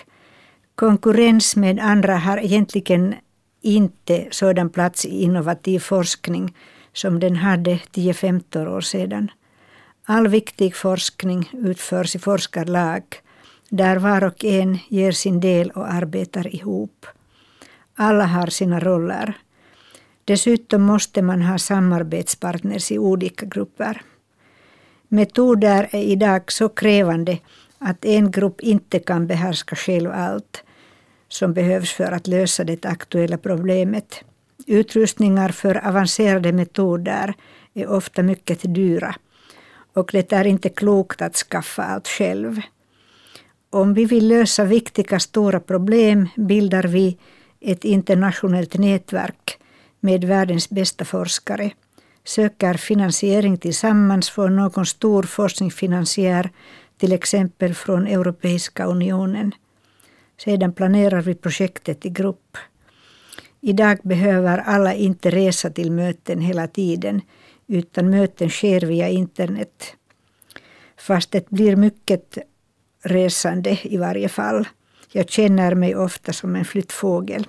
Konkurrens 0.75 1.55
med 1.55 1.79
andra 1.79 2.17
har 2.17 2.37
egentligen 2.37 3.15
inte 3.61 4.27
sådan 4.31 4.69
plats 4.69 5.05
i 5.05 5.23
innovativ 5.23 5.79
forskning 5.79 6.55
som 6.93 7.19
den 7.19 7.35
hade 7.35 7.79
10-15 7.93 8.67
år 8.67 8.81
sedan. 8.81 9.31
All 10.05 10.27
viktig 10.27 10.75
forskning 10.75 11.49
utförs 11.53 12.15
i 12.15 12.19
forskarlag 12.19 13.03
där 13.69 13.97
var 13.97 14.23
och 14.23 14.45
en 14.45 14.77
ger 14.89 15.11
sin 15.11 15.39
del 15.39 15.69
och 15.69 15.93
arbetar 15.93 16.55
ihop. 16.55 17.05
Alla 17.95 18.25
har 18.25 18.47
sina 18.47 18.79
roller. 18.79 19.37
Dessutom 20.25 20.81
måste 20.81 21.21
man 21.21 21.41
ha 21.41 21.57
samarbetspartners 21.57 22.91
i 22.91 22.97
olika 22.97 23.45
grupper. 23.45 24.01
Metoder 25.07 25.89
är 25.91 26.01
idag 26.01 26.51
så 26.51 26.69
krävande 26.69 27.37
att 27.77 28.05
en 28.05 28.31
grupp 28.31 28.61
inte 28.61 28.99
kan 28.99 29.27
behärska 29.27 29.75
själv 29.75 30.11
allt 30.11 30.63
som 31.29 31.53
behövs 31.53 31.93
för 31.93 32.11
att 32.11 32.27
lösa 32.27 32.63
det 32.63 32.85
aktuella 32.85 33.37
problemet. 33.37 34.23
Utrustningar 34.67 35.49
för 35.49 35.87
avancerade 35.87 36.51
metoder 36.51 37.33
är 37.73 37.87
ofta 37.87 38.23
mycket 38.23 38.75
dyra 38.75 39.15
och 39.93 40.09
det 40.11 40.33
är 40.33 40.47
inte 40.47 40.69
klokt 40.69 41.21
att 41.21 41.35
skaffa 41.35 41.83
allt 41.83 42.07
själv. 42.07 42.61
Om 43.69 43.93
vi 43.93 44.05
vill 44.05 44.27
lösa 44.27 44.65
viktiga 44.65 45.19
stora 45.19 45.59
problem 45.59 46.29
bildar 46.35 46.83
vi 46.83 47.17
ett 47.59 47.85
internationellt 47.85 48.77
nätverk 48.77 49.57
med 49.99 50.23
världens 50.23 50.69
bästa 50.69 51.05
forskare, 51.05 51.71
söker 52.23 52.73
finansiering 52.73 53.57
tillsammans 53.57 54.29
från 54.29 54.55
någon 54.55 54.85
stor 54.85 55.23
forskningsfinansiär, 55.23 56.49
till 56.97 57.13
exempel 57.13 57.73
från 57.73 58.07
Europeiska 58.07 58.85
unionen. 58.85 59.51
Sedan 60.37 60.73
planerar 60.73 61.21
vi 61.21 61.35
projektet 61.35 62.05
i 62.05 62.09
grupp. 62.09 62.57
Idag 63.61 63.97
behöver 64.03 64.57
alla 64.57 64.93
inte 64.93 65.29
resa 65.29 65.69
till 65.69 65.91
möten 65.91 66.41
hela 66.41 66.67
tiden, 66.67 67.21
utan 67.67 68.09
möten 68.09 68.49
sker 68.49 68.81
via 68.81 69.09
internet. 69.09 69.95
Fast 70.97 71.31
det 71.31 71.49
blir 71.49 71.75
mycket 71.75 72.37
resande 73.03 73.79
i 73.83 73.97
varje 73.97 74.29
fall. 74.29 74.67
Jag 75.11 75.29
känner 75.29 75.75
mig 75.75 75.95
ofta 75.95 76.33
som 76.33 76.55
en 76.55 76.65
flyttfågel. 76.65 77.47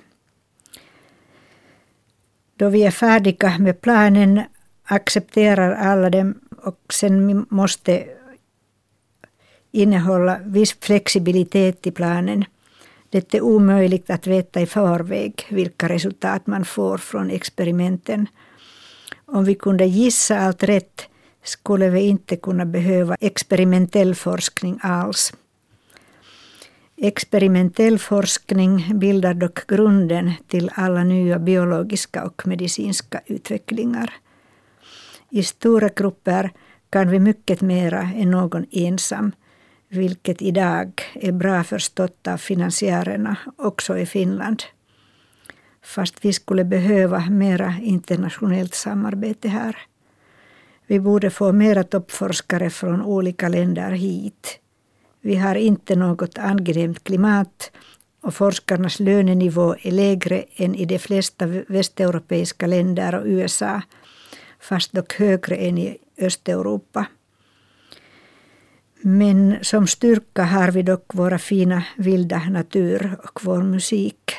Då 2.55 2.69
vi 2.69 2.83
är 2.83 2.91
färdiga 2.91 3.57
med 3.57 3.81
planen 3.81 4.41
accepterar 4.83 5.71
alla 5.71 6.09
dem 6.09 6.39
och 6.57 6.93
sen 6.93 7.45
måste 7.49 8.07
innehålla 9.71 10.39
viss 10.45 10.77
flexibilitet 10.79 11.87
i 11.87 11.91
planen. 11.91 12.45
Det 13.09 13.33
är 13.33 13.41
omöjligt 13.41 14.09
att 14.09 14.27
veta 14.27 14.61
i 14.61 14.65
förväg 14.65 15.45
vilka 15.49 15.89
resultat 15.89 16.47
man 16.47 16.65
får 16.65 16.97
från 16.97 17.29
experimenten. 17.29 18.27
Om 19.25 19.45
vi 19.45 19.55
kunde 19.55 19.85
gissa 19.85 20.39
allt 20.39 20.63
rätt 20.63 21.09
skulle 21.43 21.89
vi 21.89 22.01
inte 22.01 22.35
kunna 22.35 22.65
behöva 22.65 23.15
experimentell 23.19 24.15
forskning 24.15 24.79
alls. 24.81 25.33
Experimentell 26.97 27.99
forskning 27.99 28.99
bildar 28.99 29.33
dock 29.33 29.67
grunden 29.67 30.31
till 30.47 30.71
alla 30.75 31.03
nya 31.03 31.39
biologiska 31.39 32.23
och 32.23 32.47
medicinska 32.47 33.21
utvecklingar. 33.25 34.13
I 35.29 35.43
stora 35.43 35.89
grupper 35.95 36.51
kan 36.89 37.09
vi 37.09 37.19
mycket 37.19 37.61
mera 37.61 38.01
än 38.01 38.31
någon 38.31 38.65
ensam, 38.71 39.31
vilket 39.89 40.41
idag 40.41 41.01
är 41.13 41.31
bra 41.31 41.63
förstått 41.63 42.27
av 42.27 42.37
finansiärerna 42.37 43.37
också 43.55 43.97
i 43.97 44.05
Finland. 44.05 44.63
Fast 45.81 46.25
vi 46.25 46.33
skulle 46.33 46.65
behöva 46.65 47.19
mera 47.29 47.75
internationellt 47.81 48.73
samarbete 48.73 49.49
här. 49.49 49.77
Vi 50.87 50.99
borde 50.99 51.29
få 51.29 51.51
mera 51.51 51.83
toppforskare 51.83 52.69
från 52.69 53.01
olika 53.01 53.49
länder 53.49 53.91
hit 53.91 54.59
vi 55.21 55.35
har 55.35 55.55
inte 55.55 55.95
något 55.95 56.37
angenämt 56.37 57.03
klimat 57.03 57.71
och 58.21 58.33
forskarnas 58.33 58.99
lönenivå 58.99 59.75
är 59.81 59.91
lägre 59.91 60.45
än 60.55 60.75
i 60.75 60.85
de 60.85 60.99
flesta 60.99 61.45
västeuropeiska 61.67 62.67
länder 62.67 63.15
och 63.15 63.25
USA, 63.25 63.81
fast 64.59 64.91
dock 64.91 65.13
högre 65.13 65.55
än 65.55 65.77
i 65.77 65.97
Östeuropa. 66.17 67.05
Men 69.01 69.57
som 69.61 69.87
styrka 69.87 70.43
har 70.43 70.71
vi 70.71 70.81
dock 70.81 71.13
våra 71.13 71.39
fina 71.39 71.83
vilda 71.97 72.39
natur 72.39 73.17
och 73.23 73.39
vår 73.43 73.63
musik. 73.63 74.35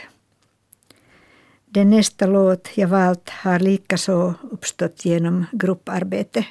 Den 1.67 1.91
nästa 1.91 2.27
låt 2.27 2.69
jag 2.75 2.89
valt 2.89 3.29
har 3.29 3.59
likaså 3.59 4.35
uppstått 4.51 5.05
genom 5.05 5.47
grupparbete. 5.53 6.47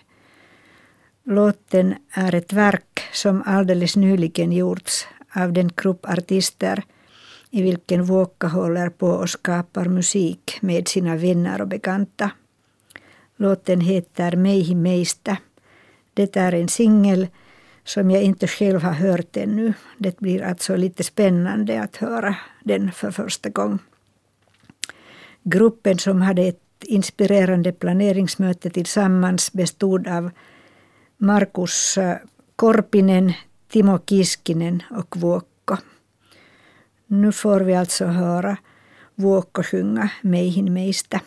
Låten 1.24 1.96
är 2.12 2.36
ett 2.36 2.54
verk 2.54 3.00
som 3.14 3.44
alldeles 3.46 3.96
nyligen 3.96 4.52
gjorts 4.52 5.08
av 5.36 5.54
den 5.54 5.70
grupp 5.76 6.06
artister 6.06 6.84
i 7.50 7.62
vilken 7.62 8.04
Vuokka 8.04 8.48
håller 8.48 8.90
på 8.90 9.08
och 9.08 9.30
skapar 9.30 9.86
musik 9.86 10.58
med 10.62 10.88
sina 10.88 11.16
vänner 11.16 11.62
och 11.62 11.68
bekanta. 11.68 12.32
Låten 13.38 13.82
heter 13.82 14.36
Meihi 14.36 14.76
meistä. 14.76 15.38
Det 16.14 16.38
är 16.38 16.54
en 16.54 16.68
singel 16.68 17.28
som 17.84 18.12
jag 18.12 18.24
inte 18.24 18.48
själv 18.48 18.82
har 18.82 18.94
hört 18.94 19.38
ännu. 19.38 19.74
Det 19.98 20.20
blir 20.20 20.44
alltså 20.44 20.76
lite 20.76 21.04
spännande 21.04 21.82
att 21.82 21.96
höra 21.96 22.36
den 22.64 22.92
för 22.92 23.12
första 23.12 23.50
gången. 23.50 23.80
Gruppen 25.44 25.98
som 25.98 26.22
hade 26.22 26.42
ett 26.42 26.64
inspirerande 26.82 27.72
planeringsmöte 27.72 28.70
tillsammans 28.70 29.54
bestod 29.54 30.08
av 30.08 30.32
Markus 31.18 31.98
Korpinen, 32.56 33.34
Timo 33.68 34.00
Kiskinen 34.06 34.84
och 34.92 35.18
Vuokko. 35.18 35.78
Nu 37.08 37.32
får 37.32 37.60
vi 37.60 37.76
alltså 37.76 38.06
höra 38.06 38.58
Vuokko 39.16 39.64
sjunga 39.64 40.10
Meihin 40.22 40.74
meistä. 40.74 41.22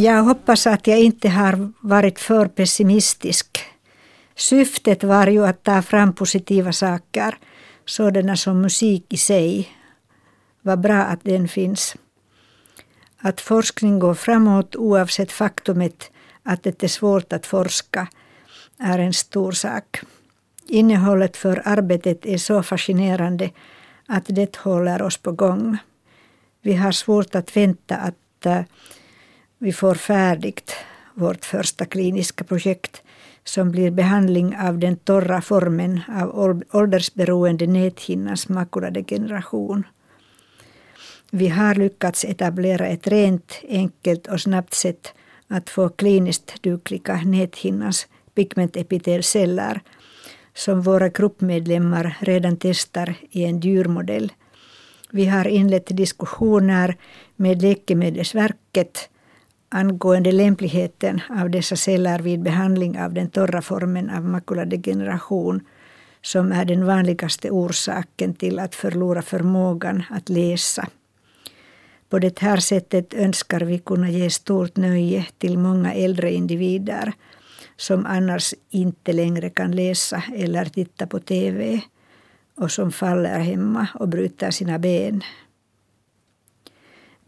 Jag 0.00 0.22
hoppas 0.22 0.66
att 0.66 0.86
jag 0.86 1.00
inte 1.00 1.28
har 1.28 1.72
varit 1.80 2.18
för 2.18 2.46
pessimistisk. 2.46 3.58
Syftet 4.36 5.04
var 5.04 5.26
ju 5.26 5.46
att 5.46 5.62
ta 5.62 5.82
fram 5.82 6.12
positiva 6.12 6.72
saker, 6.72 7.38
sådana 7.84 8.36
som 8.36 8.60
musik 8.60 9.12
i 9.12 9.16
sig. 9.16 9.68
Vad 10.62 10.80
bra 10.80 11.02
att 11.02 11.24
den 11.24 11.48
finns. 11.48 11.96
Att 13.18 13.40
forskning 13.40 13.98
går 13.98 14.14
framåt 14.14 14.76
oavsett 14.76 15.32
faktumet 15.32 16.10
att 16.42 16.62
det 16.62 16.82
är 16.82 16.88
svårt 16.88 17.32
att 17.32 17.46
forska 17.46 18.08
är 18.78 18.98
en 18.98 19.12
stor 19.12 19.52
sak. 19.52 20.00
Innehållet 20.66 21.36
för 21.36 21.62
arbetet 21.64 22.26
är 22.26 22.38
så 22.38 22.62
fascinerande 22.62 23.50
att 24.06 24.24
det 24.26 24.56
håller 24.56 25.02
oss 25.02 25.16
på 25.16 25.32
gång. 25.32 25.78
Vi 26.62 26.74
har 26.74 26.92
svårt 26.92 27.34
att 27.34 27.56
vänta 27.56 27.96
att 27.96 28.46
uh, 28.46 28.60
vi 29.58 29.72
får 29.72 29.94
färdigt 29.94 30.76
vårt 31.14 31.44
första 31.44 31.84
kliniska 31.84 32.44
projekt 32.44 33.02
som 33.44 33.70
blir 33.70 33.90
behandling 33.90 34.56
av 34.56 34.78
den 34.78 34.96
torra 34.96 35.40
formen 35.40 36.00
av 36.08 36.62
åldersberoende 36.72 37.66
näthinnans 37.66 38.48
makuladegeneration. 38.48 39.86
Vi 41.30 41.48
har 41.48 41.74
lyckats 41.74 42.24
etablera 42.24 42.86
ett 42.86 43.06
rent, 43.06 43.60
enkelt 43.68 44.26
och 44.26 44.40
snabbt 44.40 44.74
sätt 44.74 45.12
att 45.48 45.70
få 45.70 45.88
kliniskt 45.88 46.62
dugliga 46.62 47.20
näthinnans 47.24 48.06
pigmentepitelceller 48.34 49.80
som 50.54 50.82
våra 50.82 51.08
gruppmedlemmar 51.08 52.16
redan 52.20 52.56
testar 52.56 53.14
i 53.30 53.44
en 53.44 53.60
djurmodell. 53.60 54.32
Vi 55.10 55.26
har 55.26 55.48
inlett 55.48 55.96
diskussioner 55.96 56.96
med 57.36 57.62
Läkemedelsverket 57.62 59.08
angående 59.68 60.32
lämpligheten 60.32 61.20
av 61.30 61.50
dessa 61.50 61.76
celler 61.76 62.18
vid 62.18 62.42
behandling 62.42 63.00
av 63.00 63.12
den 63.12 63.30
torra 63.30 63.62
formen 63.62 64.10
av 64.10 64.24
makuladegeneration 64.24 65.60
som 66.22 66.52
är 66.52 66.64
den 66.64 66.86
vanligaste 66.86 67.50
orsaken 67.50 68.34
till 68.34 68.58
att 68.58 68.74
förlora 68.74 69.22
förmågan 69.22 70.02
att 70.10 70.28
läsa. 70.28 70.88
På 72.08 72.18
det 72.18 72.38
här 72.38 72.56
sättet 72.56 73.14
önskar 73.14 73.60
vi 73.60 73.78
kunna 73.78 74.10
ge 74.10 74.30
stort 74.30 74.76
nöje 74.76 75.26
till 75.38 75.58
många 75.58 75.94
äldre 75.94 76.32
individer 76.32 77.12
som 77.76 78.06
annars 78.06 78.54
inte 78.70 79.12
längre 79.12 79.50
kan 79.50 79.70
läsa 79.72 80.22
eller 80.36 80.64
titta 80.64 81.06
på 81.06 81.18
TV 81.18 81.80
och 82.56 82.70
som 82.70 82.92
faller 82.92 83.38
hemma 83.38 83.88
och 83.94 84.08
bryter 84.08 84.50
sina 84.50 84.78
ben. 84.78 85.22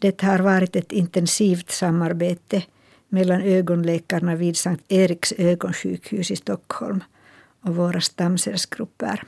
Det 0.00 0.20
har 0.22 0.38
varit 0.38 0.76
ett 0.76 0.92
intensivt 0.92 1.70
samarbete 1.70 2.62
mellan 3.08 3.42
ögonläkarna 3.42 4.34
vid 4.36 4.56
Sankt 4.56 4.84
Eriks 4.88 5.32
ögonsjukhus 5.38 6.30
i 6.30 6.36
Stockholm 6.36 7.04
och 7.60 7.76
våra 7.76 8.00
stamcellsgrupper. 8.00 9.22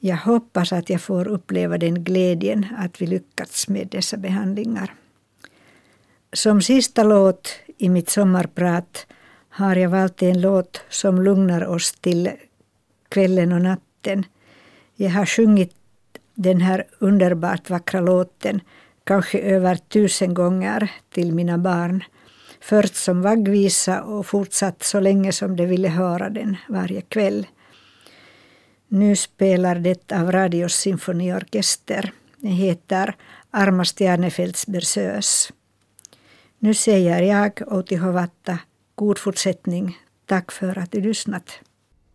Jag 0.00 0.16
hoppas 0.16 0.72
att 0.72 0.90
jag 0.90 1.00
får 1.00 1.28
uppleva 1.28 1.78
den 1.78 2.04
glädjen 2.04 2.66
att 2.78 3.02
vi 3.02 3.06
lyckats 3.06 3.68
med 3.68 3.88
dessa 3.88 4.16
behandlingar. 4.16 4.94
Som 6.32 6.62
sista 6.62 7.02
låt 7.02 7.48
i 7.78 7.88
mitt 7.88 8.08
sommarprat 8.08 9.06
har 9.48 9.76
jag 9.76 9.90
valt 9.90 10.22
en 10.22 10.40
låt 10.40 10.80
som 10.88 11.22
lugnar 11.22 11.66
oss 11.66 11.92
till 11.92 12.30
kvällen 13.08 13.52
och 13.52 13.62
natten. 13.62 14.24
Jag 14.94 15.10
har 15.10 15.26
sjungit 15.26 15.74
den 16.34 16.60
här 16.60 16.84
underbart 16.98 17.70
vackra 17.70 18.00
låten 18.00 18.60
kanske 19.06 19.38
över 19.38 19.76
tusen 19.76 20.34
gånger 20.34 20.92
till 21.10 21.32
mina 21.32 21.58
barn. 21.58 22.04
Först 22.60 22.94
som 22.94 23.22
vaggvisa 23.22 24.02
och 24.02 24.26
fortsatt 24.26 24.82
så 24.82 25.00
länge 25.00 25.32
som 25.32 25.56
de 25.56 25.66
ville 25.66 25.88
höra 25.88 26.30
den 26.30 26.56
varje 26.68 27.00
kväll. 27.00 27.46
Nu 28.88 29.16
spelar 29.16 29.74
det 29.74 30.12
av 30.12 30.32
Radios 30.32 30.74
symfoniorkester. 30.74 32.12
Den 32.36 32.52
heter 32.52 33.16
Arma 33.50 33.84
Stjärnefälts 33.84 34.66
Bersös. 34.66 35.52
Nu 36.58 36.74
säger 36.74 37.22
jag, 37.22 37.72
Outi 37.72 37.96
Hovatta, 37.96 38.58
god 38.94 39.18
fortsättning. 39.18 39.98
Tack 40.26 40.52
för 40.52 40.78
att 40.78 40.92
du 40.92 41.00
lyssnat. 41.00 41.60